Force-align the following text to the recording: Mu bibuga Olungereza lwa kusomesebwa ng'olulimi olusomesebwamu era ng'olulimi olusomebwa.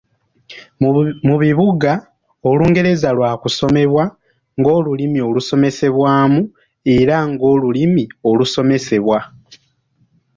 Mu 1.27 1.35
bibuga 1.41 1.91
Olungereza 2.49 3.09
lwa 3.17 3.31
kusomesebwa 3.41 4.03
ng'olulimi 4.59 5.19
olusomesebwamu 5.29 6.41
era 6.97 7.17
ng'olulimi 7.29 8.03
olusomebwa. 8.29 9.19